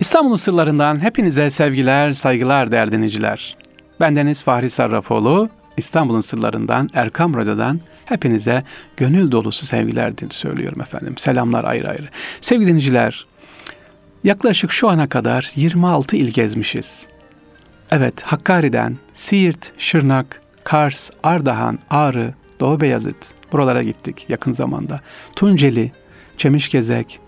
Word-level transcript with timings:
İstanbul'un 0.00 0.36
sırlarından 0.36 1.02
hepinize 1.02 1.50
sevgiler, 1.50 2.12
saygılar 2.12 2.72
değerli 2.72 2.92
dinleyiciler. 2.92 3.56
Bendeniz 4.00 4.44
Fahri 4.44 4.70
Sarrafoğlu, 4.70 5.48
İstanbul'un 5.76 6.20
sırlarından 6.20 6.88
Erkam 6.94 7.34
Radyo'dan 7.34 7.80
hepinize 8.04 8.62
gönül 8.96 9.32
dolusu 9.32 9.66
sevgiler 9.66 10.12
söylüyorum 10.30 10.80
efendim. 10.80 11.18
Selamlar 11.18 11.64
ayrı 11.64 11.88
ayrı. 11.88 12.08
Sevgili 12.40 12.68
dinleyiciler, 12.68 13.26
yaklaşık 14.24 14.72
şu 14.72 14.88
ana 14.88 15.08
kadar 15.08 15.52
26 15.56 16.16
il 16.16 16.32
gezmişiz. 16.32 17.06
Evet, 17.90 18.22
Hakkari'den 18.22 18.98
Siirt, 19.14 19.72
Şırnak, 19.78 20.42
Kars, 20.64 21.10
Ardahan, 21.22 21.78
Ağrı, 21.90 22.34
Doğu 22.60 22.80
Beyazıt 22.80 23.16
buralara 23.52 23.82
gittik 23.82 24.26
yakın 24.28 24.52
zamanda. 24.52 25.00
Tunceli, 25.36 25.92
Çemişgezek, 26.36 27.20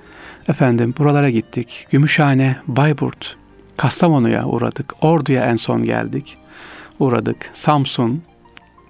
efendim 0.49 0.95
buralara 0.99 1.31
gittik. 1.31 1.87
Gümüşhane, 1.91 2.57
Bayburt, 2.67 3.37
Kastamonu'ya 3.77 4.47
uğradık. 4.47 4.95
Ordu'ya 5.01 5.45
en 5.45 5.57
son 5.57 5.83
geldik. 5.83 6.37
Uğradık. 6.99 7.51
Samsun, 7.53 8.23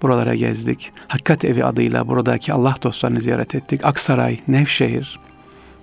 buralara 0.01 0.35
gezdik. 0.35 0.91
Hakikat 1.07 1.45
Evi 1.45 1.63
adıyla 1.63 2.07
buradaki 2.07 2.53
Allah 2.53 2.75
dostlarını 2.83 3.21
ziyaret 3.21 3.55
ettik. 3.55 3.85
Aksaray, 3.85 4.39
Nevşehir 4.47 5.19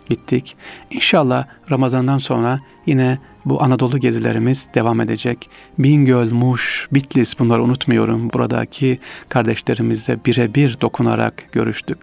gittik. 0.09 0.57
İnşallah 0.91 1.47
Ramazan'dan 1.71 2.19
sonra 2.19 2.61
yine 2.87 3.19
bu 3.45 3.63
Anadolu 3.63 3.99
gezilerimiz 3.99 4.69
devam 4.75 5.01
edecek. 5.01 5.51
Bingöl, 5.79 6.33
Muş, 6.33 6.89
Bitlis 6.93 7.39
bunları 7.39 7.63
unutmuyorum. 7.63 8.33
Buradaki 8.33 8.99
kardeşlerimizle 9.29 10.25
birebir 10.25 10.81
dokunarak 10.81 11.53
görüştük. 11.53 11.99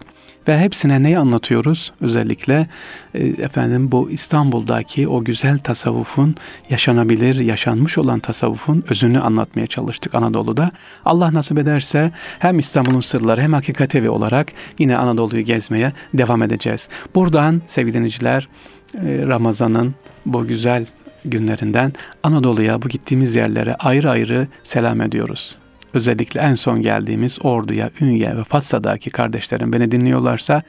Ve 0.48 0.58
hepsine 0.58 1.02
neyi 1.02 1.18
anlatıyoruz? 1.18 1.92
Özellikle 2.00 2.66
e, 3.14 3.26
efendim 3.26 3.92
bu 3.92 4.10
İstanbul'daki 4.10 5.08
o 5.08 5.24
güzel 5.24 5.58
tasavvufun 5.58 6.34
yaşanabilir, 6.70 7.34
yaşanmış 7.34 7.98
olan 7.98 8.18
tasavvufun 8.18 8.84
özünü 8.90 9.20
anlatmaya 9.20 9.66
çalıştık 9.66 10.14
Anadolu'da. 10.14 10.70
Allah 11.04 11.34
nasip 11.34 11.58
ederse 11.58 12.12
hem 12.38 12.58
İstanbul'un 12.58 13.00
sırları 13.00 13.40
hem 13.40 13.52
hakikat 13.52 13.94
evi 13.94 14.10
olarak 14.10 14.52
yine 14.78 14.96
Anadolu'yu 14.96 15.42
gezmeye 15.42 15.92
devam 16.14 16.42
edeceğiz. 16.42 16.88
Buradan 17.14 17.62
sevgili 17.66 17.94
dinleyiciler 17.94 18.48
e, 18.94 19.26
Ramazan'ın 19.26 19.94
bu 20.26 20.46
güzel 20.46 20.86
günlerinden 21.24 21.92
Anadolu'ya 22.22 22.82
bu 22.82 22.88
gittiğimiz 22.88 23.34
yerlere 23.34 23.74
ayrı 23.74 24.10
ayrı 24.10 24.48
selam 24.62 25.00
ediyoruz 25.00 25.61
özellikle 25.94 26.40
en 26.40 26.54
son 26.54 26.82
geldiğimiz 26.82 27.38
Ordu'ya, 27.42 27.90
Ünye 28.00 28.36
ve 28.36 28.44
Fatsa'daki 28.44 29.10
kardeşlerim 29.10 29.72
beni 29.72 29.90
dinliyorlarsa 29.90 30.62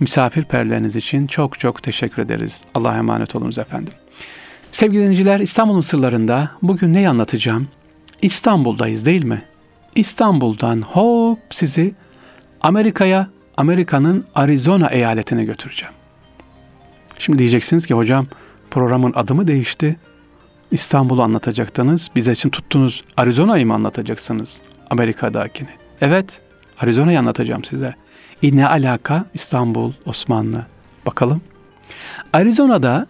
misafirperleriniz 0.00 0.96
için 0.96 1.26
çok 1.26 1.58
çok 1.58 1.82
teşekkür 1.82 2.22
ederiz. 2.22 2.64
Allah'a 2.74 2.96
emanet 2.96 3.36
olunuz 3.36 3.58
efendim. 3.58 3.94
Sevgili 4.72 5.02
dinleyiciler 5.02 5.40
İstanbul'un 5.40 5.80
sırlarında 5.80 6.50
bugün 6.62 6.92
neyi 6.92 7.08
anlatacağım? 7.08 7.68
İstanbul'dayız 8.22 9.06
değil 9.06 9.24
mi? 9.24 9.42
İstanbul'dan 9.94 10.82
hop 10.82 11.38
sizi 11.50 11.94
Amerika'ya, 12.60 13.28
Amerika'nın 13.56 14.24
Arizona 14.34 14.86
eyaletine 14.86 15.44
götüreceğim. 15.44 15.94
Şimdi 17.18 17.38
diyeceksiniz 17.38 17.86
ki 17.86 17.94
hocam 17.94 18.26
programın 18.70 19.12
adı 19.14 19.34
mı 19.34 19.46
değişti? 19.46 19.96
İstanbul'u 20.70 21.22
anlatacaktınız. 21.22 22.08
Bize 22.16 22.32
için 22.32 22.50
tuttunuz 22.50 23.04
Arizona'yı 23.16 23.66
mı 23.66 23.74
anlatacaksınız? 23.74 24.62
Amerika'dakini. 24.90 25.68
Evet, 26.00 26.40
Arizona'yı 26.80 27.18
anlatacağım 27.18 27.64
size. 27.64 27.94
E 28.42 28.56
ne 28.56 28.68
alaka 28.68 29.24
İstanbul, 29.34 29.92
Osmanlı? 30.06 30.66
Bakalım. 31.06 31.40
Arizona'da 32.32 33.06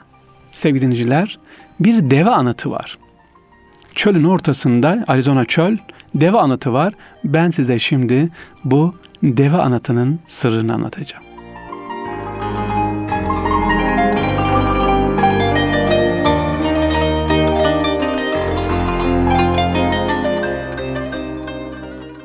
sevgili 0.52 0.82
dinleyiciler 0.82 1.38
bir 1.80 2.10
deve 2.10 2.30
anıtı 2.30 2.70
var. 2.70 2.98
Çölün 3.94 4.24
ortasında 4.24 5.04
Arizona 5.08 5.44
çöl 5.44 5.76
deve 6.14 6.38
anıtı 6.38 6.72
var. 6.72 6.94
Ben 7.24 7.50
size 7.50 7.78
şimdi 7.78 8.28
bu 8.64 8.94
deve 9.22 9.56
anıtının 9.56 10.18
sırrını 10.26 10.74
anlatacağım. 10.74 11.24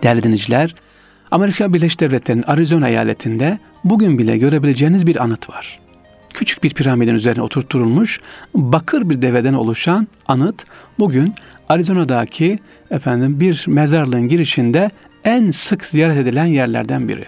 Değerli 0.04 0.24
dinleyiciler, 0.24 0.76
Amerika 1.32 1.74
Birleşik 1.74 2.00
Devletleri'nin 2.00 2.44
Arizona 2.48 2.90
eyaletinde 2.90 3.60
bugün 3.84 4.18
bile 4.18 4.38
görebileceğiniz 4.38 5.08
bir 5.08 5.24
anıt 5.24 5.50
var. 5.50 5.80
Küçük 6.34 6.64
bir 6.64 6.74
piramidin 6.74 7.16
üzerine 7.16 7.42
oturtulmuş 7.42 8.20
bakır 8.54 9.10
bir 9.10 9.22
deveden 9.22 9.54
oluşan 9.54 10.08
anıt 10.28 10.66
bugün 11.00 11.34
Arizona'daki 11.70 12.60
efendim 12.92 13.40
bir 13.40 13.66
mezarlığın 13.68 14.28
girişinde 14.28 14.90
en 15.24 15.52
sık 15.52 15.86
ziyaret 15.86 16.18
edilen 16.18 16.46
yerlerden 16.46 17.10
biri. 17.10 17.26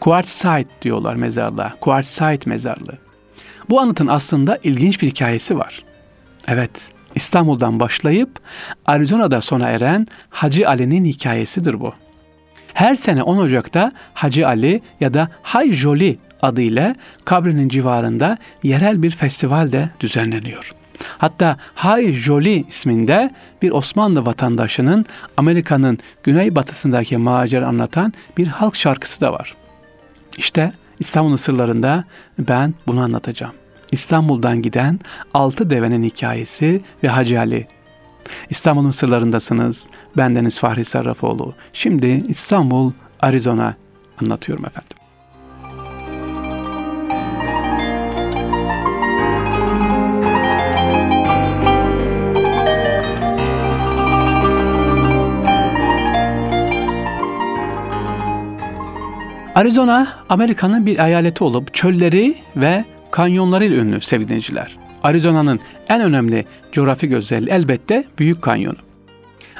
Quartzsite 0.00 0.68
diyorlar 0.82 1.14
mezarlığa. 1.14 1.74
Quartzsite 1.80 2.50
mezarlığı. 2.50 2.98
Bu 3.70 3.80
anıtın 3.80 4.06
aslında 4.06 4.58
ilginç 4.62 5.02
bir 5.02 5.08
hikayesi 5.08 5.58
var. 5.58 5.84
Evet, 6.48 6.70
İstanbul'dan 7.14 7.80
başlayıp 7.80 8.40
Arizona'da 8.86 9.40
sona 9.40 9.68
eren 9.68 10.06
Hacı 10.30 10.68
Ali'nin 10.68 11.04
hikayesidir 11.04 11.80
bu. 11.80 11.94
Her 12.74 12.94
sene 12.94 13.22
10 13.22 13.36
Ocak'ta 13.36 13.92
Hacı 14.14 14.48
Ali 14.48 14.82
ya 15.00 15.14
da 15.14 15.28
Hay 15.42 15.72
Joli 15.72 16.18
adıyla 16.42 16.94
kabrinin 17.24 17.68
civarında 17.68 18.38
yerel 18.62 19.02
bir 19.02 19.10
festival 19.10 19.72
de 19.72 19.90
düzenleniyor. 20.00 20.74
Hatta 21.18 21.56
Hay 21.74 22.12
Joli 22.12 22.64
isminde 22.68 23.30
bir 23.62 23.70
Osmanlı 23.70 24.26
vatandaşının 24.26 25.06
Amerika'nın 25.36 25.98
güneybatısındaki 26.22 27.16
macera 27.16 27.66
anlatan 27.66 28.12
bir 28.38 28.46
halk 28.46 28.76
şarkısı 28.76 29.20
da 29.20 29.32
var. 29.32 29.54
İşte 30.38 30.72
İstanbul'un 30.98 31.36
sırlarında 31.36 32.04
ben 32.38 32.74
bunu 32.86 33.00
anlatacağım. 33.00 33.59
İstanbul'dan 33.92 34.62
giden 34.62 35.00
altı 35.34 35.70
devenin 35.70 36.02
hikayesi 36.02 36.80
ve 37.02 37.08
Hacı 37.08 37.38
Ali. 37.40 37.66
İstanbul'un 38.50 38.90
sırlarındasınız. 38.90 39.90
Bendeniz 40.16 40.58
Fahri 40.58 40.84
Sarrafoğlu. 40.84 41.54
Şimdi 41.72 42.22
İstanbul, 42.28 42.92
Arizona 43.20 43.74
anlatıyorum 44.22 44.64
efendim. 44.66 44.96
Arizona, 59.54 60.08
Amerika'nın 60.28 60.86
bir 60.86 60.98
eyaleti 60.98 61.44
olup 61.44 61.74
çölleri 61.74 62.34
ve 62.56 62.84
kanyonlarıyla 63.10 63.76
ünlü 63.76 64.00
sevgili. 64.00 64.40
Arizona'nın 65.02 65.60
en 65.88 66.00
önemli 66.00 66.44
coğrafik 66.72 67.12
özelliği 67.12 67.50
elbette 67.50 68.04
Büyük 68.18 68.42
Kanyonu. 68.42 68.76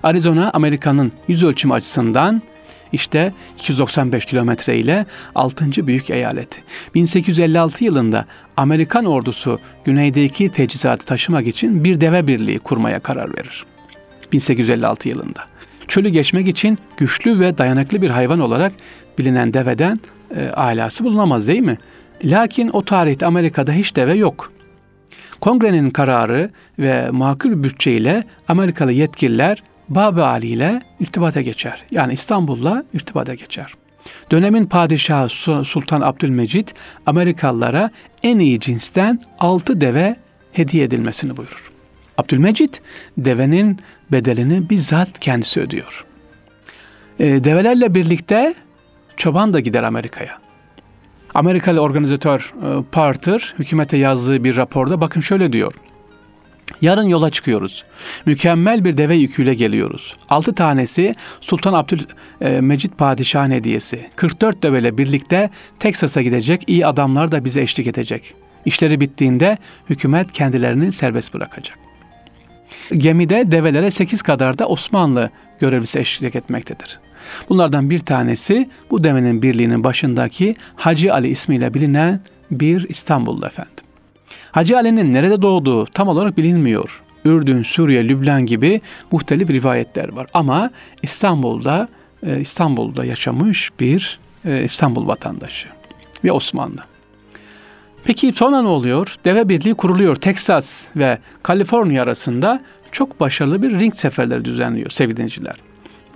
Arizona 0.02 0.50
Amerika'nın 0.50 1.12
yüz 1.28 1.44
ölçümü 1.44 1.74
açısından 1.74 2.42
işte 2.92 3.32
295 3.58 4.24
kilometre 4.24 4.76
ile 4.76 5.06
6. 5.34 5.86
büyük 5.86 6.10
eyaleti. 6.10 6.62
1856 6.94 7.84
yılında 7.84 8.26
Amerikan 8.56 9.04
ordusu 9.04 9.58
güneydeki 9.84 10.52
teçhizatı 10.52 11.06
taşımak 11.06 11.46
için 11.46 11.84
bir 11.84 12.00
deve 12.00 12.26
birliği 12.26 12.58
kurmaya 12.58 13.00
karar 13.00 13.36
verir. 13.36 13.64
1856 14.32 15.08
yılında. 15.08 15.40
Çölü 15.88 16.08
geçmek 16.08 16.48
için 16.48 16.78
güçlü 16.96 17.40
ve 17.40 17.58
dayanıklı 17.58 18.02
bir 18.02 18.10
hayvan 18.10 18.40
olarak 18.40 18.72
bilinen 19.18 19.54
deveden 19.54 20.00
e, 20.36 20.48
alası 20.48 21.04
bulunamaz 21.04 21.48
değil 21.48 21.60
mi? 21.60 21.78
Lakin 22.24 22.70
o 22.72 22.84
tarihte 22.84 23.26
Amerika'da 23.26 23.72
hiç 23.72 23.96
deve 23.96 24.14
yok. 24.14 24.52
Kongrenin 25.40 25.90
kararı 25.90 26.50
ve 26.78 27.10
makul 27.10 27.62
bütçe 27.62 27.92
ile 27.92 28.24
Amerikalı 28.48 28.92
yetkililer 28.92 29.62
Babı 29.88 30.26
Ali 30.26 30.46
ile 30.46 30.82
irtibata 31.00 31.40
geçer. 31.40 31.82
Yani 31.90 32.12
İstanbul'la 32.12 32.84
irtibata 32.94 33.34
geçer. 33.34 33.74
Dönemin 34.30 34.66
padişahı 34.66 35.28
Sultan 35.64 36.00
Abdülmecit 36.00 36.74
Amerikalılara 37.06 37.90
en 38.22 38.38
iyi 38.38 38.60
cinsten 38.60 39.20
altı 39.38 39.80
deve 39.80 40.16
hediye 40.52 40.84
edilmesini 40.84 41.36
buyurur. 41.36 41.70
Abdülmecit 42.18 42.82
devenin 43.18 43.78
bedelini 44.12 44.70
bizzat 44.70 45.20
kendisi 45.20 45.60
ödüyor. 45.60 46.04
E, 47.18 47.44
develerle 47.44 47.94
birlikte 47.94 48.54
çoban 49.16 49.52
da 49.52 49.60
gider 49.60 49.82
Amerika'ya. 49.82 50.49
Amerikalı 51.34 51.80
organizatör 51.80 52.52
e, 52.62 52.82
Parter 52.92 53.54
hükümete 53.58 53.96
yazdığı 53.96 54.44
bir 54.44 54.56
raporda 54.56 55.00
bakın 55.00 55.20
şöyle 55.20 55.52
diyor. 55.52 55.74
Yarın 56.82 57.08
yola 57.08 57.30
çıkıyoruz. 57.30 57.84
Mükemmel 58.26 58.84
bir 58.84 58.96
deve 58.96 59.16
yüküyle 59.16 59.54
geliyoruz. 59.54 60.16
6 60.28 60.54
tanesi 60.54 61.14
Sultan 61.40 61.74
Abdülmecit 61.74 62.92
e, 62.92 62.96
Padişah'ın 62.96 63.50
hediyesi. 63.50 64.08
44 64.16 64.62
deveyle 64.62 64.98
birlikte 64.98 65.50
Teksas'a 65.78 66.22
gidecek 66.22 66.64
iyi 66.66 66.86
adamlar 66.86 67.32
da 67.32 67.44
bize 67.44 67.60
eşlik 67.60 67.86
edecek. 67.86 68.34
İşleri 68.64 69.00
bittiğinde 69.00 69.58
hükümet 69.90 70.32
kendilerini 70.32 70.92
serbest 70.92 71.34
bırakacak. 71.34 71.78
Gemide 72.96 73.50
develere 73.50 73.90
8 73.90 74.22
kadar 74.22 74.58
da 74.58 74.66
Osmanlı 74.66 75.30
görevlisi 75.60 75.98
eşlik 75.98 76.36
etmektedir. 76.36 76.98
Bunlardan 77.48 77.90
bir 77.90 77.98
tanesi 77.98 78.70
bu 78.90 79.04
devenin 79.04 79.42
birliğinin 79.42 79.84
başındaki 79.84 80.56
Hacı 80.76 81.14
Ali 81.14 81.28
ismiyle 81.28 81.74
bilinen 81.74 82.20
bir 82.50 82.88
İstanbullu 82.88 83.46
efendim. 83.46 83.84
Hacı 84.52 84.76
Ali'nin 84.76 85.12
nerede 85.12 85.42
doğduğu 85.42 85.84
tam 85.84 86.08
olarak 86.08 86.36
bilinmiyor. 86.36 87.02
Ürdün, 87.24 87.62
Suriye, 87.62 88.08
Lübnan 88.08 88.46
gibi 88.46 88.80
muhtelif 89.12 89.50
rivayetler 89.50 90.08
var. 90.12 90.26
Ama 90.34 90.70
İstanbul'da 91.02 91.88
e, 92.26 92.40
İstanbul'da 92.40 93.04
yaşamış 93.04 93.70
bir 93.80 94.18
e, 94.44 94.64
İstanbul 94.64 95.06
vatandaşı 95.06 95.68
ve 96.24 96.32
Osmanlı. 96.32 96.80
Peki 98.04 98.32
sonra 98.32 98.62
ne 98.62 98.68
oluyor? 98.68 99.16
Deve 99.24 99.48
Birliği 99.48 99.74
kuruluyor. 99.74 100.16
Texas 100.16 100.88
ve 100.96 101.18
Kaliforniya 101.42 102.02
arasında 102.02 102.60
çok 102.92 103.20
başarılı 103.20 103.62
bir 103.62 103.80
ring 103.80 103.94
seferleri 103.94 104.44
düzenliyor 104.44 104.90
sevgili 104.90 105.16
dinleyiciler. 105.16 105.54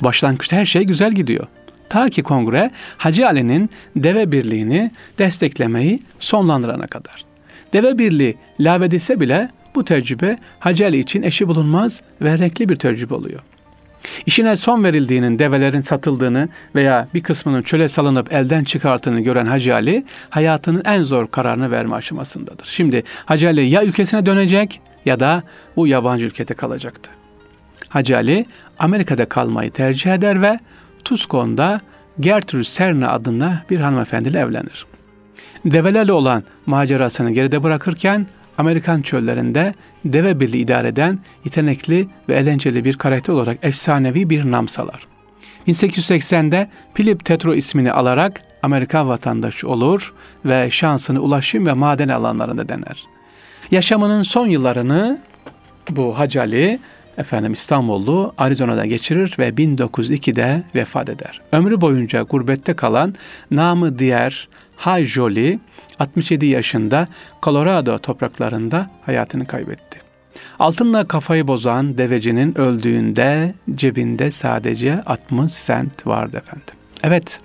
Başlangıçta 0.01 0.57
her 0.57 0.65
şey 0.65 0.85
güzel 0.85 1.13
gidiyor. 1.13 1.47
Ta 1.89 2.09
ki 2.09 2.23
kongre 2.23 2.71
Hacı 2.97 3.27
Ali'nin 3.27 3.71
deve 3.97 4.33
birliğini 4.33 4.91
desteklemeyi 5.19 5.99
sonlandırana 6.19 6.87
kadar. 6.87 7.25
Deve 7.73 7.99
birliği 7.99 8.37
lağvedilse 8.61 9.21
bile 9.21 9.51
bu 9.75 9.85
tecrübe 9.85 10.39
Hacı 10.59 10.85
Ali 10.85 10.99
için 10.99 11.23
eşi 11.23 11.49
bulunmaz 11.49 12.03
ve 12.23 12.39
renkli 12.39 12.69
bir 12.69 12.77
tecrübe 12.77 13.15
oluyor. 13.15 13.41
İşine 14.27 14.57
son 14.57 14.85
verildiğinin 14.85 15.39
develerin 15.39 15.81
satıldığını 15.81 16.49
veya 16.75 17.09
bir 17.15 17.23
kısmının 17.23 17.63
çöle 17.63 17.89
salınıp 17.89 18.33
elden 18.33 18.65
çıkarttığını 18.65 19.21
gören 19.21 19.47
Hacı 19.47 19.75
Ali 19.75 20.05
hayatının 20.31 20.83
en 20.85 21.03
zor 21.03 21.27
kararını 21.27 21.71
verme 21.71 21.95
aşamasındadır. 21.95 22.67
Şimdi 22.67 23.03
Hacı 23.27 23.49
Ali 23.49 23.61
ya 23.61 23.85
ülkesine 23.85 24.27
dönecek 24.27 24.81
ya 25.05 25.21
da 25.21 25.43
bu 25.77 25.87
yabancı 25.87 26.27
ülkede 26.27 26.55
kalacaktı. 26.55 27.11
Hacı 27.95 28.17
Ali 28.17 28.47
Amerika'da 28.79 29.25
kalmayı 29.25 29.71
tercih 29.71 30.15
eder 30.15 30.43
ve 30.43 30.59
Tuscon'da 31.05 31.81
Gertrude 32.21 32.65
Serna 32.65 33.11
adında 33.11 33.63
bir 33.71 33.81
hanımefendiyle 33.81 34.39
evlenir. 34.39 34.87
Develerle 35.65 36.13
olan 36.13 36.43
macerasını 36.67 37.31
geride 37.31 37.63
bırakırken 37.63 38.27
Amerikan 38.59 39.03
çöllerinde 39.03 39.75
deve 40.05 40.41
birliği 40.41 40.63
idare 40.63 40.89
eden 40.89 41.19
yetenekli 41.45 42.09
ve 42.29 42.35
eğlenceli 42.35 42.85
bir 42.85 42.97
karakter 42.97 43.33
olarak 43.35 43.59
efsanevi 43.63 44.31
bir 44.31 44.51
nam 44.51 44.69
salar. 44.69 45.07
1880'de 45.67 46.71
Philip 46.95 47.25
Tetro 47.25 47.55
ismini 47.55 47.93
alarak 47.93 48.43
Amerikan 48.63 49.09
vatandaşı 49.09 49.69
olur 49.69 50.15
ve 50.45 50.71
şansını 50.71 51.21
ulaşım 51.21 51.67
ve 51.67 51.73
maden 51.73 52.09
alanlarında 52.09 52.69
dener. 52.69 53.05
Yaşamının 53.71 54.23
son 54.23 54.47
yıllarını 54.47 55.19
bu 55.91 56.19
Hacı 56.19 56.43
efendim 57.19 57.53
İstanbullu 57.53 58.35
Arizona'da 58.39 58.87
geçirir 58.87 59.35
ve 59.39 59.49
1902'de 59.49 60.63
vefat 60.75 61.09
eder. 61.09 61.41
Ömrü 61.53 61.81
boyunca 61.81 62.23
gurbette 62.23 62.75
kalan 62.75 63.15
namı 63.51 63.99
diğer 63.99 64.49
Hay 64.77 65.05
Jolie 65.05 65.59
67 65.99 66.47
yaşında 66.47 67.09
Colorado 67.43 67.99
topraklarında 67.99 68.91
hayatını 69.07 69.47
kaybetti. 69.47 70.01
Altınla 70.59 71.09
kafayı 71.09 71.49
bozan 71.49 71.99
devecinin 71.99 72.59
öldüğünde 72.59 73.55
cebinde 73.75 74.31
sadece 74.31 75.03
60 75.07 75.53
sent 75.53 76.07
vardı 76.07 76.37
efendim. 76.37 76.75
Evet, 77.03 77.39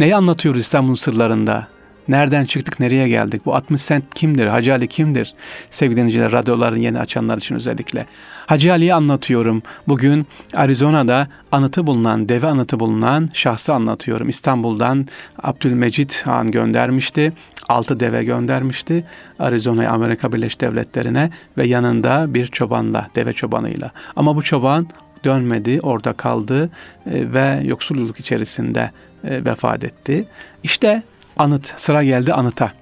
neyi 0.00 0.16
anlatıyoruz 0.16 0.60
İstanbul 0.60 0.94
sırlarında? 0.94 1.71
Nereden 2.08 2.44
çıktık, 2.44 2.80
nereye 2.80 3.08
geldik? 3.08 3.46
Bu 3.46 3.54
60 3.54 3.80
sent 3.80 4.14
kimdir? 4.14 4.46
Hacı 4.46 4.72
Ali 4.72 4.88
kimdir? 4.88 5.32
Sevgili 5.70 5.96
dinleyiciler, 5.96 6.32
radyoların 6.32 6.76
yeni 6.76 6.98
açanlar 6.98 7.38
için 7.38 7.54
özellikle. 7.54 8.06
Hacı 8.46 8.72
Ali'yi 8.72 8.94
anlatıyorum. 8.94 9.62
Bugün 9.88 10.26
Arizona'da 10.54 11.28
anıtı 11.52 11.86
bulunan, 11.86 12.28
deve 12.28 12.46
anıtı 12.46 12.80
bulunan 12.80 13.28
şahsı 13.34 13.74
anlatıyorum. 13.74 14.28
İstanbul'dan 14.28 15.06
Abdülmecit 15.42 16.22
Han 16.26 16.50
göndermişti. 16.50 17.32
Altı 17.68 18.00
deve 18.00 18.24
göndermişti. 18.24 19.04
Arizona'ya 19.38 19.90
Amerika 19.90 20.32
Birleşik 20.32 20.60
Devletleri'ne 20.60 21.30
ve 21.58 21.66
yanında 21.66 22.34
bir 22.34 22.46
çobanla, 22.46 23.08
deve 23.16 23.32
çobanıyla. 23.32 23.90
Ama 24.16 24.36
bu 24.36 24.42
çoban 24.42 24.86
dönmedi, 25.24 25.80
orada 25.82 26.12
kaldı 26.12 26.70
e, 27.06 27.32
ve 27.32 27.60
yoksulluk 27.64 28.20
içerisinde 28.20 28.90
e, 29.24 29.44
vefat 29.44 29.84
etti. 29.84 30.24
İşte 30.62 31.02
anıt, 31.36 31.72
sıra 31.76 32.04
geldi 32.04 32.32
anıta. 32.32 32.72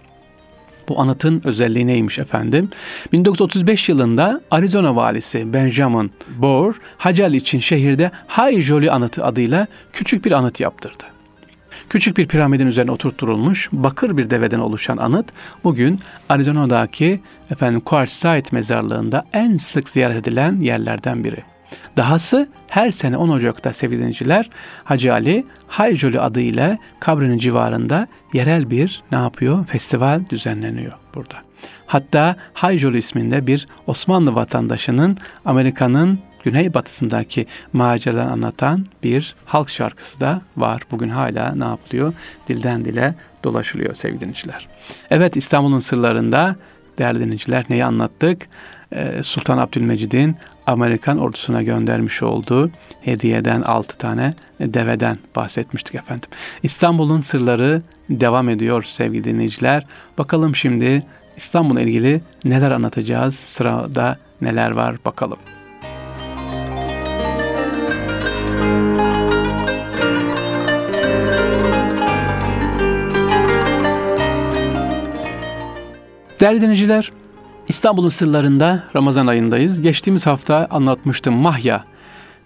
Bu 0.88 1.00
anıtın 1.00 1.42
özelliği 1.44 1.86
neymiş 1.86 2.18
efendim? 2.18 2.70
1935 3.12 3.88
yılında 3.88 4.40
Arizona 4.50 4.96
valisi 4.96 5.52
Benjamin 5.52 6.12
Bohr, 6.38 6.74
Hacal 6.98 7.34
için 7.34 7.58
şehirde 7.58 8.10
Hay 8.26 8.60
Jolie 8.60 8.90
anıtı 8.90 9.24
adıyla 9.24 9.66
küçük 9.92 10.24
bir 10.24 10.32
anıt 10.32 10.60
yaptırdı. 10.60 11.04
Küçük 11.88 12.16
bir 12.16 12.28
piramidin 12.28 12.66
üzerine 12.66 12.90
oturtturulmuş 12.92 13.68
bakır 13.72 14.16
bir 14.16 14.30
deveden 14.30 14.58
oluşan 14.58 14.96
anıt 14.96 15.26
bugün 15.64 16.00
Arizona'daki 16.28 17.20
efendim 17.50 17.80
Quartzsite 17.80 18.48
mezarlığında 18.52 19.24
en 19.32 19.56
sık 19.56 19.88
ziyaret 19.88 20.16
edilen 20.16 20.60
yerlerden 20.60 21.24
biri. 21.24 21.49
Dahası 21.96 22.48
her 22.70 22.90
sene 22.90 23.16
10 23.16 23.28
Ocak'ta 23.28 23.72
sevgili 23.72 24.44
Hacı 24.84 25.12
Ali 25.12 25.46
Haycoli 25.68 26.20
adıyla 26.20 26.78
kabrinin 27.00 27.38
civarında 27.38 28.06
yerel 28.32 28.70
bir 28.70 29.02
ne 29.12 29.18
yapıyor? 29.18 29.66
Festival 29.66 30.20
düzenleniyor 30.30 30.92
burada. 31.14 31.36
Hatta 31.86 32.36
Haycoli 32.52 32.98
isminde 32.98 33.46
bir 33.46 33.66
Osmanlı 33.86 34.34
vatandaşının 34.34 35.18
Amerika'nın 35.44 36.18
güneybatısındaki 36.44 37.46
maceralarını 37.72 38.32
anlatan 38.32 38.86
bir 39.02 39.34
halk 39.44 39.68
şarkısı 39.68 40.20
da 40.20 40.42
var. 40.56 40.82
Bugün 40.90 41.08
hala 41.08 41.54
ne 41.54 41.64
yapılıyor? 41.64 42.14
Dilden 42.48 42.84
dile 42.84 43.14
dolaşılıyor 43.44 43.94
sevgili 43.94 44.20
dinleyiciler. 44.20 44.68
Evet 45.10 45.36
İstanbul'un 45.36 45.78
sırlarında 45.78 46.56
değerli 46.98 47.20
dinleyiciler 47.20 47.64
neyi 47.70 47.84
anlattık? 47.84 48.48
Ee, 48.92 49.22
Sultan 49.22 49.58
Abdülmecid'in 49.58 50.36
Amerikan 50.66 51.18
ordusuna 51.18 51.62
göndermiş 51.62 52.22
olduğu 52.22 52.70
hediyeden 53.00 53.62
6 53.62 53.98
tane 53.98 54.32
deveden 54.60 55.18
bahsetmiştik 55.36 55.94
efendim. 55.94 56.30
İstanbul'un 56.62 57.20
sırları 57.20 57.82
devam 58.10 58.48
ediyor 58.48 58.82
sevgili 58.82 59.24
dinleyiciler. 59.24 59.86
Bakalım 60.18 60.56
şimdi 60.56 61.02
İstanbul'la 61.36 61.80
ilgili 61.80 62.20
neler 62.44 62.70
anlatacağız? 62.70 63.34
Sırada 63.34 64.18
neler 64.40 64.70
var 64.70 64.96
bakalım. 65.04 65.38
Değerli 76.40 76.60
dinleyiciler, 76.60 77.12
İstanbul'un 77.70 78.08
sırlarında 78.08 78.84
Ramazan 78.96 79.26
ayındayız. 79.26 79.80
Geçtiğimiz 79.80 80.26
hafta 80.26 80.66
anlatmıştım 80.70 81.34
Mahya 81.34 81.84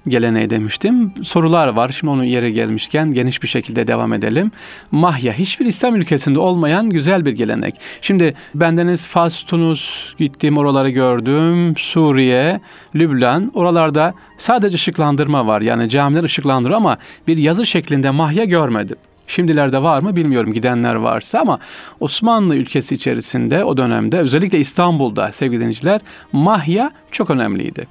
geleneği 0.09 0.51
demiştim. 0.51 1.13
Sorular 1.23 1.69
var. 1.69 1.89
Şimdi 1.89 2.11
onun 2.11 2.25
yere 2.25 2.51
gelmişken 2.51 3.09
geniş 3.09 3.43
bir 3.43 3.49
şekilde 3.49 3.87
devam 3.87 4.13
edelim. 4.13 4.51
Mahya 4.91 5.33
hiçbir 5.33 5.67
İslam 5.67 5.97
ülkesinde 5.97 6.39
olmayan 6.39 6.91
güzel 6.91 7.27
bir 7.27 7.33
gelenek. 7.33 7.75
Şimdi 8.01 8.35
bendeniz 8.55 9.07
Fas, 9.07 9.43
Tunus 9.43 10.15
gittim 10.19 10.59
oraları 10.59 10.91
gördüm. 10.91 11.77
Suriye, 11.77 12.61
Lübnan 12.95 13.53
oralarda 13.55 14.15
sadece 14.39 14.75
ışıklandırma 14.75 15.47
var. 15.47 15.61
Yani 15.61 15.89
camiler 15.89 16.25
ışıklandırıyor 16.25 16.77
ama 16.77 16.99
bir 17.29 17.37
yazı 17.37 17.67
şeklinde 17.67 18.11
mahya 18.11 18.45
görmedim. 18.45 18.97
Şimdilerde 19.27 19.83
var 19.83 20.01
mı 20.01 20.17
bilmiyorum 20.17 20.53
gidenler 20.53 20.95
varsa 20.95 21.41
ama 21.41 21.59
Osmanlı 22.01 22.57
ülkesi 22.57 22.95
içerisinde 22.95 23.65
o 23.65 23.77
dönemde 23.77 24.19
özellikle 24.19 24.59
İstanbul'da 24.59 25.33
sevgili 25.33 25.61
dinleyiciler 25.61 26.01
mahya 26.33 26.91
çok 27.11 27.31
önemliydi. 27.31 27.87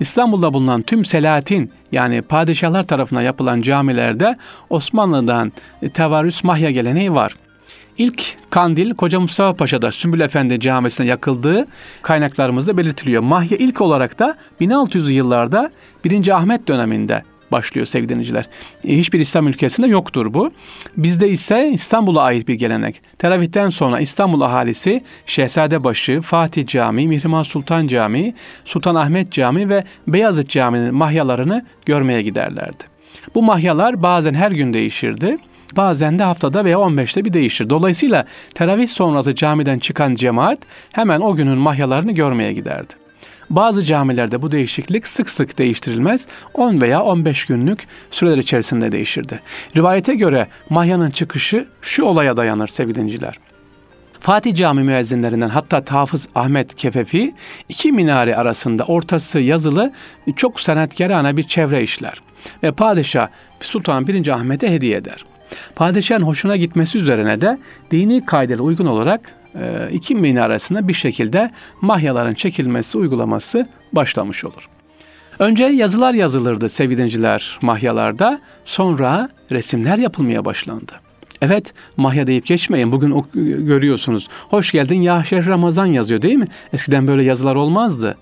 İstanbul'da 0.00 0.52
bulunan 0.52 0.82
tüm 0.82 1.04
Selatin 1.04 1.70
yani 1.92 2.22
padişahlar 2.22 2.82
tarafından 2.82 3.22
yapılan 3.22 3.62
camilerde 3.62 4.36
Osmanlı'dan 4.70 5.52
tevarüs 5.94 6.44
mahya 6.44 6.70
geleneği 6.70 7.12
var. 7.12 7.36
İlk 7.98 8.36
kandil 8.50 8.94
Koca 8.94 9.20
Mustafa 9.20 9.56
Paşa'da 9.56 9.92
Sümbül 9.92 10.20
Efendi 10.20 10.60
Camisi'ne 10.60 11.06
yakıldığı 11.06 11.66
kaynaklarımızda 12.02 12.76
belirtiliyor. 12.76 13.22
Mahya 13.22 13.58
ilk 13.58 13.80
olarak 13.80 14.18
da 14.18 14.36
1600'lü 14.60 15.10
yıllarda 15.10 15.70
1. 16.04 16.28
Ahmet 16.28 16.68
döneminde 16.68 17.22
başlıyor 17.54 17.86
sevgili 17.86 18.08
dinleyiciler. 18.08 18.48
E, 18.84 18.98
hiçbir 18.98 19.20
İslam 19.20 19.48
ülkesinde 19.48 19.86
yoktur 19.86 20.34
bu. 20.34 20.50
Bizde 20.96 21.28
ise 21.28 21.70
İstanbul'a 21.72 22.22
ait 22.22 22.48
bir 22.48 22.54
gelenek. 22.54 23.00
Teravihten 23.18 23.70
sonra 23.70 24.00
İstanbul 24.00 24.40
ahalisi 24.40 25.04
Şehzadebaşı, 25.26 26.20
Fatih 26.20 26.66
Camii, 26.66 27.08
Mihrimah 27.08 27.44
Sultan 27.44 27.86
Camii, 27.86 28.34
Sultan 28.64 28.94
Ahmet 28.94 29.32
Camii 29.32 29.68
ve 29.68 29.84
Beyazıt 30.08 30.48
Camii'nin 30.48 30.94
mahyalarını 30.94 31.66
görmeye 31.86 32.22
giderlerdi. 32.22 32.84
Bu 33.34 33.42
mahyalar 33.42 34.02
bazen 34.02 34.34
her 34.34 34.50
gün 34.50 34.72
değişirdi. 34.72 35.38
Bazen 35.76 36.18
de 36.18 36.22
haftada 36.22 36.64
veya 36.64 36.76
15'te 36.76 37.24
bir 37.24 37.32
değişir. 37.32 37.70
Dolayısıyla 37.70 38.24
teravih 38.54 38.88
sonrası 38.88 39.34
camiden 39.34 39.78
çıkan 39.78 40.14
cemaat 40.14 40.58
hemen 40.92 41.20
o 41.20 41.36
günün 41.36 41.58
mahyalarını 41.58 42.12
görmeye 42.12 42.52
giderdi. 42.52 43.03
Bazı 43.50 43.82
camilerde 43.84 44.42
bu 44.42 44.52
değişiklik 44.52 45.06
sık 45.06 45.30
sık 45.30 45.58
değiştirilmez, 45.58 46.26
10 46.54 46.80
veya 46.80 47.02
15 47.02 47.44
günlük 47.44 47.86
süreler 48.10 48.38
içerisinde 48.38 48.92
değişirdi. 48.92 49.40
Rivayete 49.76 50.14
göre 50.14 50.48
mahyanın 50.70 51.10
çıkışı 51.10 51.66
şu 51.82 52.04
olaya 52.04 52.36
dayanır 52.36 52.68
sevgili 52.68 52.94
Fatih 54.20 54.56
Cami 54.56 54.82
müezzinlerinden 54.82 55.48
hatta 55.48 55.84
Tafız 55.84 56.28
Ahmet 56.34 56.74
Kefefi 56.74 57.34
iki 57.68 57.92
minare 57.92 58.36
arasında 58.36 58.84
ortası 58.84 59.40
yazılı 59.40 59.92
çok 60.36 60.60
sanatkarane 60.60 61.36
bir 61.36 61.42
çevre 61.42 61.82
işler. 61.82 62.22
Ve 62.62 62.72
padişah 62.72 63.28
Sultan 63.60 64.06
1. 64.06 64.28
Ahmet'e 64.28 64.72
hediye 64.72 64.96
eder. 64.96 65.24
Padişahın 65.76 66.22
hoşuna 66.22 66.56
gitmesi 66.56 66.98
üzerine 66.98 67.40
de 67.40 67.58
dini 67.90 68.26
kaidelere 68.26 68.62
uygun 68.62 68.86
olarak 68.86 69.20
e, 69.60 69.88
iki 69.92 70.14
minarasında 70.14 70.88
bir 70.88 70.94
şekilde 70.94 71.50
mahyaların 71.80 72.34
çekilmesi, 72.34 72.98
uygulaması 72.98 73.68
başlamış 73.92 74.44
olur. 74.44 74.68
Önce 75.38 75.64
yazılar 75.64 76.14
yazılırdı 76.14 76.68
sevgilinciler 76.68 77.58
mahyalarda, 77.62 78.40
sonra 78.64 79.28
resimler 79.52 79.98
yapılmaya 79.98 80.44
başlandı. 80.44 80.92
Evet, 81.42 81.74
mahya 81.96 82.26
deyip 82.26 82.46
geçmeyin. 82.46 82.92
Bugün 82.92 83.10
o, 83.10 83.24
görüyorsunuz. 83.58 84.28
Hoş 84.50 84.72
geldin 84.72 85.02
ya 85.02 85.24
şehir 85.24 85.46
Ramazan 85.46 85.86
yazıyor 85.86 86.22
değil 86.22 86.34
mi? 86.34 86.46
Eskiden 86.72 87.06
böyle 87.06 87.22
yazılar 87.22 87.54
olmazdı. 87.54 88.16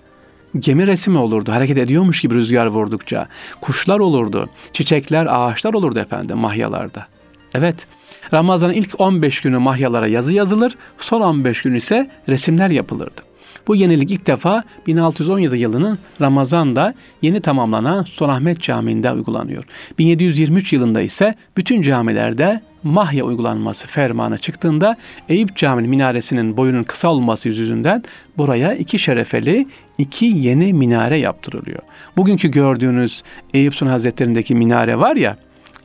Gemi 0.59 0.87
resmi 0.87 1.17
olurdu. 1.17 1.51
Hareket 1.51 1.77
ediyormuş 1.77 2.21
gibi 2.21 2.35
rüzgar 2.35 2.65
vurdukça. 2.65 3.27
Kuşlar 3.61 3.99
olurdu. 3.99 4.49
Çiçekler, 4.73 5.27
ağaçlar 5.29 5.73
olurdu 5.73 5.99
efendim 5.99 6.37
mahyalarda. 6.37 7.07
Evet. 7.55 7.87
Ramazan'ın 8.33 8.73
ilk 8.73 9.01
15 9.01 9.41
günü 9.41 9.57
mahyalara 9.57 10.07
yazı 10.07 10.33
yazılır, 10.33 10.77
son 10.97 11.21
15 11.21 11.61
gün 11.61 11.75
ise 11.75 12.09
resimler 12.29 12.69
yapılırdı. 12.69 13.21
Bu 13.67 13.75
yenilik 13.75 14.11
ilk 14.11 14.27
defa 14.27 14.63
1617 14.87 15.57
yılının 15.57 15.99
Ramazan'da 16.21 16.93
yeni 17.21 17.41
tamamlanan 17.41 18.03
Sultanahmet 18.03 18.61
Camii'nde 18.61 19.11
uygulanıyor. 19.11 19.63
1723 19.97 20.73
yılında 20.73 21.01
ise 21.01 21.35
bütün 21.57 21.81
camilerde 21.81 22.61
mahya 22.83 23.23
uygulanması 23.23 23.87
fermanı 23.87 24.37
çıktığında 24.37 24.97
Eyüp 25.29 25.55
Camii 25.55 25.87
minaresinin 25.87 26.57
boyunun 26.57 26.83
kısa 26.83 27.07
olması 27.07 27.49
yüzünden 27.49 28.03
buraya 28.37 28.73
iki 28.73 28.99
şerefeli 28.99 29.67
iki 29.97 30.25
yeni 30.25 30.73
minare 30.73 31.17
yaptırılıyor. 31.17 31.79
Bugünkü 32.17 32.51
gördüğünüz 32.51 33.23
Eyüp 33.53 33.75
Sultan 33.75 33.91
Hazretleri'ndeki 33.91 34.55
minare 34.55 34.99
var 34.99 35.15
ya 35.15 35.37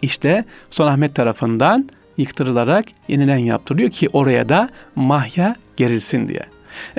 işte 0.02 0.44
Sultanahmet 0.70 1.14
tarafından 1.14 1.88
yıktırılarak 2.18 2.84
yeniden 3.08 3.38
yaptırılıyor 3.38 3.90
ki 3.90 4.08
oraya 4.12 4.48
da 4.48 4.68
mahya 4.96 5.56
gerilsin 5.76 6.28
diye. 6.28 6.42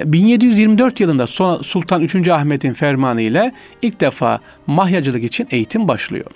1724 0.05 0.99
yılında 0.99 1.27
Sultan 1.63 2.01
3. 2.01 2.27
Ahmet'in 2.27 2.73
fermanı 2.73 3.21
ile 3.21 3.51
ilk 3.81 4.01
defa 4.01 4.39
mahyacılık 4.67 5.23
için 5.23 5.47
eğitim 5.51 5.87
başlıyor. 5.87 6.31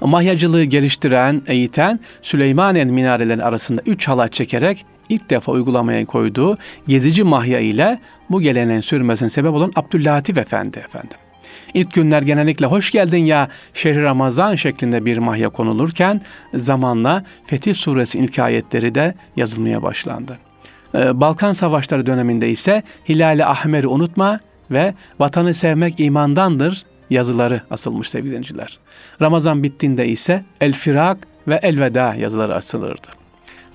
Mahyacılığı 0.00 0.64
geliştiren, 0.64 1.42
eğiten 1.46 2.00
Süleymaniye 2.22 2.84
minarelerinin 2.84 3.42
arasında 3.42 3.82
üç 3.86 4.08
halat 4.08 4.32
çekerek 4.32 4.86
ilk 5.08 5.30
defa 5.30 5.52
uygulamaya 5.52 6.06
koyduğu 6.06 6.58
gezici 6.88 7.24
mahya 7.24 7.60
ile 7.60 7.98
bu 8.30 8.40
geleneğin 8.40 8.80
sürmesine 8.80 9.30
sebep 9.30 9.52
olan 9.52 9.72
Abdüllatif 9.76 10.38
Efendi 10.38 10.78
efendim. 10.78 11.18
İlk 11.74 11.92
günler 11.92 12.22
genellikle 12.22 12.66
hoş 12.66 12.90
geldin 12.90 13.24
ya 13.24 13.48
şehri 13.74 14.02
Ramazan 14.02 14.54
şeklinde 14.54 15.04
bir 15.04 15.18
mahya 15.18 15.48
konulurken 15.48 16.20
zamanla 16.54 17.24
Fetih 17.46 17.74
Suresi 17.74 18.18
ilk 18.18 18.38
ayetleri 18.38 18.94
de 18.94 19.14
yazılmaya 19.36 19.82
başlandı. 19.82 20.38
Ee, 20.94 21.20
Balkan 21.20 21.52
Savaşları 21.52 22.06
döneminde 22.06 22.50
ise 22.50 22.82
Hilal-i 23.08 23.44
Ahmer'i 23.44 23.86
unutma 23.86 24.40
ve 24.70 24.94
vatanı 25.18 25.54
sevmek 25.54 26.00
imandandır 26.00 26.84
yazıları 27.10 27.60
asılmış 27.70 28.10
sevgili 28.10 28.30
dinleyiciler. 28.30 28.78
Ramazan 29.22 29.62
bittiğinde 29.62 30.08
ise 30.08 30.44
El 30.60 30.72
Firak 30.72 31.18
ve 31.48 31.60
Elveda 31.62 32.14
yazıları 32.14 32.54
asılırdı. 32.54 33.08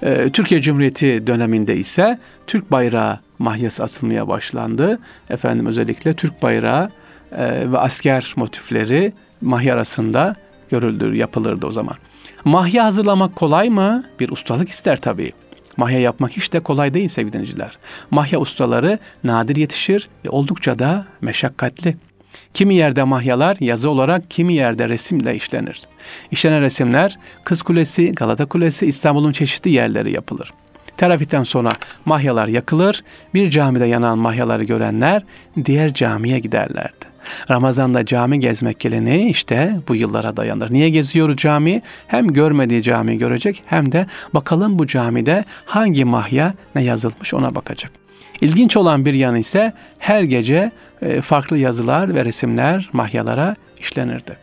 Ee, 0.03 0.29
Türkiye 0.29 0.61
Cumhuriyeti 0.61 1.27
döneminde 1.27 1.75
ise 1.75 2.19
Türk 2.47 2.71
bayrağı 2.71 3.19
mahyası 3.39 3.83
asılmaya 3.83 4.27
başlandı. 4.27 4.99
Efendim 5.29 5.65
özellikle 5.65 6.13
Türk 6.13 6.43
bayrağı 6.43 6.89
e, 7.37 7.71
ve 7.71 7.77
asker 7.79 8.33
motifleri 8.35 9.13
mahya 9.41 9.73
arasında 9.73 10.35
görüldür, 10.69 11.13
yapılırdı 11.13 11.67
o 11.67 11.71
zaman. 11.71 11.95
Mahya 12.45 12.85
hazırlamak 12.85 13.35
kolay 13.35 13.69
mı? 13.69 14.03
Bir 14.19 14.29
ustalık 14.29 14.69
ister 14.69 15.01
tabii. 15.01 15.31
Mahya 15.77 15.99
yapmak 15.99 16.31
hiç 16.31 16.53
de 16.53 16.59
kolay 16.59 16.93
değil 16.93 17.07
sevgili 17.07 17.33
dinleyiciler. 17.33 17.77
Mahya 18.11 18.39
ustaları 18.39 18.99
nadir 19.23 19.55
yetişir 19.55 20.09
ve 20.25 20.29
oldukça 20.29 20.79
da 20.79 21.05
meşakkatli. 21.21 21.97
Kimi 22.53 22.75
yerde 22.75 23.03
mahyalar 23.03 23.57
yazı 23.59 23.89
olarak, 23.89 24.31
kimi 24.31 24.53
yerde 24.53 24.89
resimle 24.89 25.35
işlenir. 25.35 25.81
İşlenen 26.31 26.61
resimler 26.61 27.19
Kız 27.43 27.61
Kulesi, 27.61 28.11
Galata 28.11 28.45
Kulesi, 28.45 28.85
İstanbul'un 28.85 29.31
çeşitli 29.31 29.71
yerleri 29.71 30.11
yapılır. 30.11 30.53
Terafitten 30.97 31.43
sonra 31.43 31.71
mahyalar 32.05 32.47
yakılır, 32.47 33.03
bir 33.33 33.49
camide 33.49 33.85
yanan 33.85 34.17
mahyaları 34.17 34.63
görenler 34.63 35.23
diğer 35.65 35.93
camiye 35.93 36.39
giderlerdi. 36.39 37.12
Ramazan'da 37.51 38.05
cami 38.05 38.39
gezmek 38.39 38.79
geleneği 38.79 39.29
işte 39.29 39.75
bu 39.87 39.95
yıllara 39.95 40.37
dayanır. 40.37 40.73
Niye 40.73 40.89
geziyoruz 40.89 41.37
cami? 41.37 41.81
Hem 42.07 42.27
görmediği 42.27 42.81
camiyi 42.81 43.17
görecek 43.17 43.63
hem 43.65 43.91
de 43.91 44.07
bakalım 44.33 44.79
bu 44.79 44.87
camide 44.87 45.45
hangi 45.65 46.05
mahya 46.05 46.53
ne 46.75 46.83
yazılmış 46.83 47.33
ona 47.33 47.55
bakacak. 47.55 47.91
İlginç 48.41 48.77
olan 48.77 49.05
bir 49.05 49.13
yanı 49.13 49.39
ise 49.39 49.73
her 49.99 50.23
gece 50.23 50.71
e, 51.01 51.21
farklı 51.21 51.57
yazılar 51.57 52.15
ve 52.15 52.25
resimler 52.25 52.89
mahyalara 52.93 53.55
işlenirdi. 53.79 54.37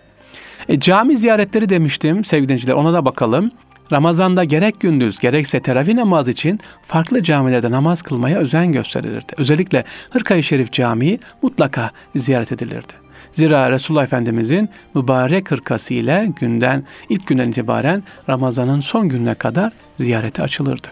E, 0.69 0.81
cami 0.81 1.17
ziyaretleri 1.17 1.69
demiştim 1.69 2.25
sevgili 2.25 2.49
dinleyiciler 2.49 2.75
ona 2.75 2.93
da 2.93 3.05
bakalım. 3.05 3.51
Ramazanda 3.93 4.45
gerek 4.45 4.81
gündüz 4.81 5.19
gerekse 5.19 5.61
teravih 5.61 5.95
namaz 5.95 6.29
için 6.29 6.61
farklı 6.83 7.23
camilerde 7.23 7.71
namaz 7.71 8.03
kılmaya 8.03 8.39
özen 8.39 8.73
gösterilirdi. 8.73 9.33
Özellikle 9.39 9.85
Hırkayı 10.11 10.43
Şerif 10.43 10.73
Camii 10.73 11.19
mutlaka 11.43 11.91
ziyaret 12.17 12.53
edilirdi. 12.53 12.93
Zira 13.33 13.71
Resulullah 13.71 14.05
Efendimizin 14.05 14.69
mübarek 14.95 15.51
hırkası 15.51 15.95
ile 15.95 16.33
günden 16.41 16.85
ilk 17.09 17.27
günden 17.27 17.51
itibaren 17.51 18.03
Ramazan'ın 18.29 18.81
son 18.81 19.09
gününe 19.09 19.35
kadar 19.35 19.73
ziyarete 19.99 20.43
açılırdı. 20.43 20.89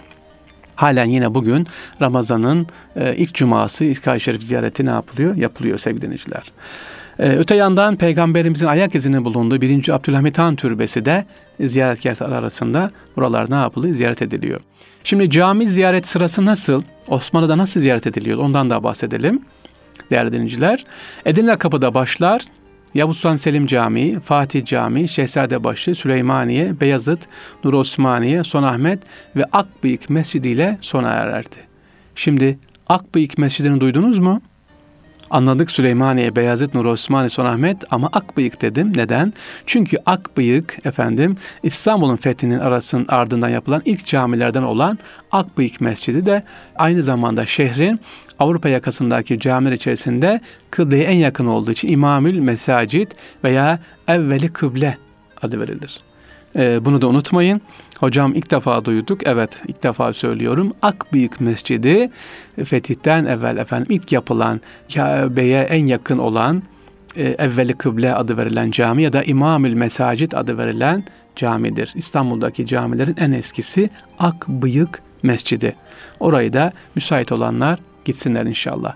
Halen 0.75 1.05
yine 1.05 1.35
bugün 1.35 1.67
Ramazan'ın 2.03 2.67
e, 2.97 3.17
ilk 3.17 3.35
cuması 3.35 3.85
İlkay 3.85 4.21
Şerif 4.21 4.43
ziyareti 4.43 4.87
ne 4.87 4.91
yapılıyor? 4.91 5.37
Yapılıyor 5.37 5.79
sevgili 5.79 6.03
dinleyiciler. 6.03 6.53
Ee, 7.19 7.29
öte 7.29 7.55
yandan 7.55 7.97
peygamberimizin 7.97 8.67
ayak 8.67 8.95
izinin 8.95 9.25
bulunduğu 9.25 9.61
1. 9.61 9.89
Abdülhamit 9.89 10.39
Han 10.39 10.57
Türbesi 10.57 11.05
de 11.05 11.25
ziyaretgahlar 11.61 12.33
arasında 12.33 12.91
buralar 13.17 13.51
ne 13.51 13.55
yapılıyor? 13.55 13.95
Ziyaret 13.95 14.23
ediliyor. 14.23 14.61
Şimdi 15.05 15.31
cami 15.31 15.69
ziyaret 15.69 16.07
sırası 16.07 16.45
nasıl? 16.45 16.83
Osmanlı'da 17.09 17.59
nasıl 17.59 17.81
ziyaret 17.81 18.07
ediliyor? 18.07 18.39
Ondan 18.39 18.71
da 18.71 18.83
bahsedelim. 18.83 19.43
Değerli 20.11 20.33
dinleyiciler. 20.33 20.85
Edirne 21.25 21.59
Kapı'da 21.59 21.95
başlar. 21.95 22.43
Yavuz 22.95 23.17
Sultan 23.17 23.37
Selim 23.37 23.67
Camii, 23.67 24.21
Fatih 24.21 24.65
Camii, 24.65 25.09
Şehzadebaşı, 25.09 25.95
Süleymaniye, 25.95 26.81
Beyazıt, 26.81 27.21
Nur 27.65 27.73
Osmaniye, 27.73 28.45
Son 28.45 28.63
Ahmet 28.63 28.99
ve 29.37 29.45
Akbıyık 29.53 30.11
Mescidi 30.11 30.49
ile 30.49 30.79
sona 30.81 31.09
ererdi. 31.09 31.57
Şimdi 32.15 32.59
Akbıyık 32.89 33.39
Mescidi'ni 33.39 33.81
duydunuz 33.81 34.19
mu? 34.19 34.41
Anladık 35.31 35.71
Süleymaniye, 35.71 36.37
Beyazıt, 36.37 36.75
Nur 36.75 36.85
Osmani, 36.85 37.31
Son 37.31 37.45
Ahmet 37.45 37.77
ama 37.91 38.09
Akbıyık 38.13 38.63
dedim. 38.63 38.93
Neden? 38.97 39.33
Çünkü 39.67 39.97
Akbıyık 40.07 40.87
efendim 40.87 41.37
İstanbul'un 41.63 42.17
fethinin 42.17 42.59
arasının 42.59 43.07
ardından 43.09 43.49
yapılan 43.49 43.83
ilk 43.85 44.07
camilerden 44.07 44.63
olan 44.63 44.99
Akbıyık 45.33 45.81
Mescidi 45.81 46.27
de 46.27 46.43
aynı 46.77 47.03
zamanda 47.03 47.47
şehrin 47.47 48.01
Avrupa 48.39 48.69
yakasındaki 48.69 49.41
camiler 49.41 49.73
içerisinde 49.73 50.41
kıbleye 50.71 51.05
en 51.05 51.17
yakın 51.17 51.47
olduğu 51.47 51.71
için 51.71 51.89
İmamül 51.89 52.39
Mesacid 52.39 53.11
veya 53.45 53.79
Evveli 54.09 54.49
Kıble 54.49 54.99
adı 55.43 55.61
verilir. 55.61 55.99
Ee, 56.57 56.85
bunu 56.85 57.03
da 57.03 57.09
unutmayın. 57.09 57.61
Hocam 57.99 58.35
ilk 58.35 58.51
defa 58.51 58.85
duyduk. 58.85 59.27
Evet 59.27 59.51
ilk 59.69 59.83
defa 59.83 60.13
söylüyorum. 60.13 60.73
Akbıyık 60.83 61.41
Mescidi 61.41 62.11
fetihten 62.65 63.25
evvel 63.25 63.57
efendim 63.57 63.87
ilk 63.91 64.13
yapılan 64.13 64.61
Kabe'ye 64.95 65.61
en 65.61 65.87
yakın 65.87 66.19
olan 66.19 66.63
e, 67.17 67.23
evveli 67.23 67.73
kıble 67.73 68.15
adı 68.15 68.37
verilen 68.37 68.71
cami 68.71 69.03
ya 69.03 69.13
da 69.13 69.23
İmamül 69.23 69.73
Mesacit 69.75 70.35
adı 70.35 70.59
verilen 70.59 71.05
camidir. 71.37 71.93
İstanbul'daki 71.95 72.67
camilerin 72.67 73.17
en 73.19 73.33
eskisi 73.33 73.91
Akbıyık 74.19 75.03
Mescidi. 75.23 75.77
Orayı 76.21 76.53
da 76.53 76.73
müsait 76.95 77.33
olanlar 77.33 77.79
gitsinler 78.05 78.47
inşallah. 78.47 78.95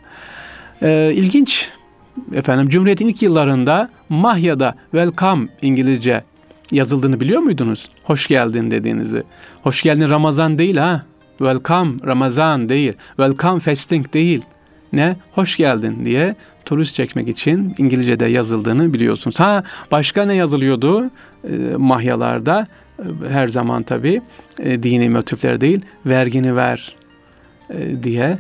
Ee, 0.82 1.12
ilginç 1.14 1.70
efendim 2.32 2.68
Cumhuriyet'in 2.68 3.08
ilk 3.08 3.22
yıllarında 3.22 3.88
Mahya'da 4.08 4.74
welcome 4.90 5.48
İngilizce 5.62 6.24
yazıldığını 6.72 7.20
biliyor 7.20 7.40
muydunuz? 7.40 7.88
Hoş 8.04 8.26
geldin 8.26 8.70
dediğinizi. 8.70 9.22
Hoş 9.62 9.82
geldin 9.82 10.10
Ramazan 10.10 10.58
değil 10.58 10.76
ha. 10.76 11.00
Welcome 11.38 11.92
Ramazan 12.06 12.68
değil. 12.68 12.92
Welcome 13.16 13.60
fasting 13.60 14.12
değil. 14.12 14.42
Ne? 14.92 15.16
Hoş 15.32 15.56
geldin 15.56 16.04
diye 16.04 16.36
turist 16.64 16.94
çekmek 16.94 17.28
için 17.28 17.74
İngilizce'de 17.78 18.26
yazıldığını 18.26 18.94
biliyorsunuz. 18.94 19.40
Ha 19.40 19.64
başka 19.90 20.24
ne 20.24 20.34
yazılıyordu 20.34 21.10
e, 21.44 21.56
mahyalarda? 21.76 22.66
E, 22.98 23.28
her 23.28 23.48
zaman 23.48 23.82
tabii 23.82 24.22
e, 24.58 24.82
dini 24.82 25.08
motifler 25.08 25.60
değil. 25.60 25.80
Vergini 26.06 26.56
ver 26.56 26.94
e, 27.70 28.02
diye 28.02 28.24
e, 28.24 28.38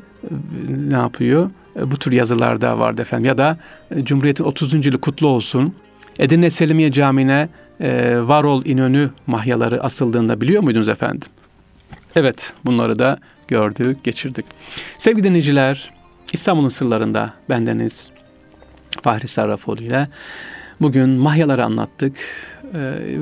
ne 0.88 0.94
yapıyor? 0.94 1.50
E, 1.76 1.90
bu 1.90 1.96
tür 1.96 2.12
yazılar 2.12 2.60
da 2.60 2.78
vardı 2.78 3.02
efendim. 3.02 3.24
Ya 3.24 3.38
da 3.38 3.58
e, 3.90 4.04
Cumhuriyet'in 4.04 4.44
30. 4.44 4.86
yılı 4.86 5.00
kutlu 5.00 5.28
olsun. 5.28 5.74
Edirne 6.18 6.50
Selimiye 6.50 6.92
Camii'ne 6.92 7.48
e, 7.82 8.18
Varol 8.28 8.64
İnönü 8.64 9.10
mahyaları 9.26 9.82
asıldığında 9.82 10.40
biliyor 10.40 10.62
muydunuz 10.62 10.88
efendim? 10.88 11.28
Evet, 12.16 12.52
bunları 12.64 12.98
da 12.98 13.18
gördük, 13.48 14.04
geçirdik. 14.04 14.46
Sevgili 14.98 15.24
dinleyiciler, 15.24 15.90
İstanbul'un 16.32 16.68
sırlarında 16.68 17.32
bendeniz 17.48 18.10
Fahri 19.02 19.28
Sarrafoğlu 19.28 19.82
ile 19.82 20.08
bugün 20.80 21.08
mahyaları 21.08 21.64
anlattık 21.64 22.16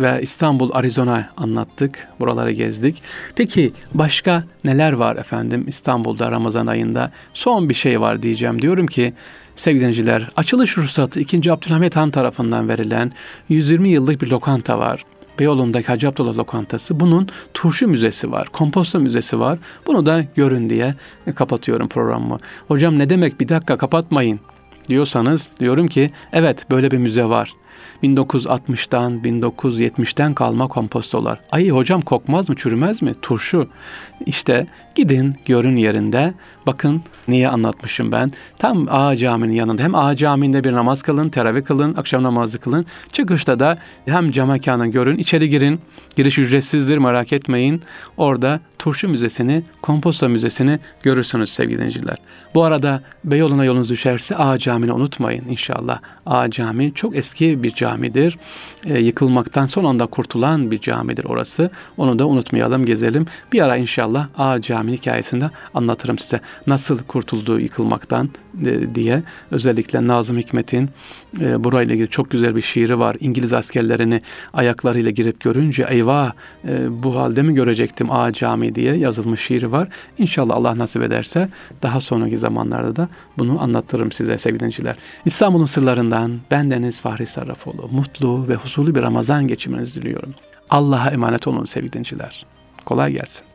ve 0.00 0.18
İstanbul, 0.22 0.70
Arizona 0.72 1.28
anlattık. 1.36 2.08
Buraları 2.20 2.50
gezdik. 2.50 3.02
Peki 3.36 3.72
başka 3.94 4.44
neler 4.64 4.92
var 4.92 5.16
efendim 5.16 5.64
İstanbul'da 5.68 6.30
Ramazan 6.30 6.66
ayında? 6.66 7.10
Son 7.34 7.68
bir 7.68 7.74
şey 7.74 8.00
var 8.00 8.22
diyeceğim. 8.22 8.62
Diyorum 8.62 8.86
ki 8.86 9.12
sevgili 9.56 10.26
açılış 10.36 10.78
ruhsatı 10.78 11.20
2. 11.20 11.52
Abdülhamit 11.52 11.96
Han 11.96 12.10
tarafından 12.10 12.68
verilen 12.68 13.12
120 13.48 13.88
yıllık 13.88 14.22
bir 14.22 14.26
lokanta 14.26 14.78
var. 14.78 15.04
Beyoğlu'ndaki 15.38 15.86
Hacı 15.86 16.08
Abdullah 16.08 16.36
Lokantası. 16.36 17.00
Bunun 17.00 17.28
turşu 17.54 17.88
müzesi 17.88 18.32
var, 18.32 18.48
komposto 18.48 19.00
müzesi 19.00 19.40
var. 19.40 19.58
Bunu 19.86 20.06
da 20.06 20.24
görün 20.36 20.70
diye 20.70 20.94
kapatıyorum 21.34 21.88
programımı. 21.88 22.38
Hocam 22.68 22.98
ne 22.98 23.10
demek 23.10 23.40
bir 23.40 23.48
dakika 23.48 23.76
kapatmayın 23.76 24.40
diyorsanız 24.88 25.50
diyorum 25.60 25.88
ki 25.88 26.10
evet 26.32 26.70
böyle 26.70 26.90
bir 26.90 26.98
müze 26.98 27.24
var. 27.24 27.52
1960'dan 28.02 29.18
1970'ten 29.18 30.34
kalma 30.34 30.68
kompostolar. 30.68 31.38
Ay 31.50 31.68
hocam 31.68 32.00
kokmaz 32.00 32.48
mı 32.48 32.56
çürümez 32.56 33.02
mi? 33.02 33.14
Turşu. 33.22 33.68
İşte 34.26 34.66
gidin 34.94 35.34
görün 35.46 35.76
yerinde. 35.76 36.34
Bakın 36.66 37.02
niye 37.28 37.48
anlatmışım 37.48 38.12
ben. 38.12 38.32
Tam 38.58 38.86
A 38.90 39.16
caminin 39.16 39.52
yanında. 39.52 39.82
Hem 39.82 39.94
A 39.94 40.16
camiinde 40.16 40.64
bir 40.64 40.72
namaz 40.72 41.02
kılın, 41.02 41.28
teravih 41.28 41.64
kılın, 41.64 41.94
akşam 41.96 42.22
namazı 42.22 42.60
kılın. 42.60 42.86
Çıkışta 43.12 43.60
da 43.60 43.78
hem 44.04 44.30
cam 44.30 44.48
mekanı 44.48 44.86
görün, 44.86 45.18
içeri 45.18 45.48
girin. 45.48 45.80
Giriş 46.16 46.38
ücretsizdir 46.38 46.98
merak 46.98 47.32
etmeyin. 47.32 47.82
Orada 48.16 48.60
Turşu 48.78 49.08
Müzesi'ni, 49.08 49.62
Komposto 49.82 50.28
Müzesi'ni 50.28 50.78
görürsünüz 51.02 51.50
sevgili 51.50 51.78
dinleyiciler. 51.78 52.16
Bu 52.54 52.64
arada 52.64 53.02
Beyoğlu'na 53.24 53.64
yolunuz 53.64 53.90
düşerse 53.90 54.36
A 54.36 54.58
Camii'ni 54.58 54.92
unutmayın 54.92 55.44
inşallah. 55.48 56.00
A 56.26 56.50
Camii 56.50 56.94
çok 56.94 57.16
eski 57.16 57.62
bir 57.62 57.74
camidir. 57.90 58.38
E, 58.84 58.98
yıkılmaktan 58.98 59.66
son 59.66 59.84
anda 59.84 60.06
kurtulan 60.06 60.70
bir 60.70 60.80
camidir 60.80 61.24
orası. 61.24 61.70
Onu 61.96 62.18
da 62.18 62.26
unutmayalım, 62.26 62.84
gezelim. 62.84 63.26
Bir 63.52 63.62
ara 63.62 63.76
inşallah 63.76 64.28
A 64.38 64.60
Camii 64.60 64.92
hikayesinde 64.92 65.50
anlatırım 65.74 66.18
size. 66.18 66.40
Nasıl 66.66 66.98
kurtulduğu 66.98 67.60
yıkılmaktan 67.60 68.28
e, 68.66 68.94
diye. 68.94 69.22
Özellikle 69.50 70.06
Nazım 70.06 70.38
Hikmet'in 70.38 70.88
e, 71.40 71.64
burayla 71.64 71.94
ilgili 71.94 72.08
çok 72.08 72.30
güzel 72.30 72.56
bir 72.56 72.62
şiiri 72.62 72.98
var. 72.98 73.16
İngiliz 73.20 73.52
askerlerini 73.52 74.22
ayaklarıyla 74.52 75.10
girip 75.10 75.40
görünce 75.40 75.86
eyvah 75.88 76.32
e, 76.68 77.02
bu 77.02 77.16
halde 77.16 77.42
mi 77.42 77.54
görecektim 77.54 78.10
A 78.10 78.32
Camii 78.32 78.74
diye 78.74 78.96
yazılmış 78.96 79.40
şiiri 79.40 79.72
var. 79.72 79.88
İnşallah 80.18 80.56
Allah 80.56 80.78
nasip 80.78 81.02
ederse 81.02 81.48
daha 81.82 82.00
sonraki 82.00 82.38
zamanlarda 82.38 82.96
da 82.96 83.08
bunu 83.38 83.62
anlatırım 83.62 84.12
size 84.12 84.38
sevgili 84.38 84.60
dinleyiciler. 84.60 84.96
İstanbul'un 85.24 85.64
sırlarından 85.64 86.40
ben 86.50 86.70
Deniz 86.70 87.00
Fahri 87.00 87.26
Sarrafoğlu. 87.26 87.79
Mutlu 87.88 88.48
ve 88.48 88.54
huzurlu 88.54 88.94
bir 88.94 89.02
Ramazan 89.02 89.46
geçirmenizi 89.46 90.02
diliyorum. 90.02 90.34
Allah'a 90.70 91.10
emanet 91.10 91.46
olun 91.46 91.64
sevgili 91.64 91.92
dinleyiciler. 91.92 92.46
Kolay 92.84 93.12
gelsin. 93.12 93.49